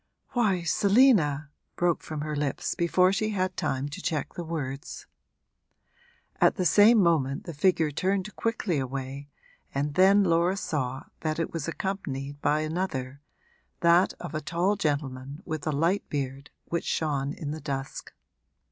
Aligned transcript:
'Why, 0.29 0.63
Selina!' 0.63 1.51
broke 1.75 2.01
from 2.01 2.21
her 2.21 2.35
lips 2.35 2.73
before 2.73 3.13
she 3.13 3.29
had 3.29 3.55
time 3.55 3.87
to 3.89 4.01
check 4.01 4.33
the 4.33 4.43
words. 4.43 5.05
At 6.37 6.55
the 6.55 6.65
same 6.65 6.97
moment 6.97 7.43
the 7.43 7.53
figure 7.53 7.91
turned 7.91 8.35
quickly 8.35 8.79
away, 8.79 9.29
and 9.75 9.93
then 9.93 10.23
Laura 10.23 10.57
saw 10.57 11.03
that 11.19 11.37
it 11.37 11.53
was 11.53 11.67
accompanied 11.67 12.41
by 12.41 12.61
another, 12.61 13.21
that 13.81 14.13
of 14.13 14.33
a 14.33 14.41
tall 14.41 14.75
gentleman 14.75 15.43
with 15.45 15.67
a 15.67 15.71
light 15.71 16.09
beard 16.09 16.49
which 16.65 16.85
shone 16.85 17.33
in 17.33 17.51
the 17.51 17.61
dusk. 17.61 18.11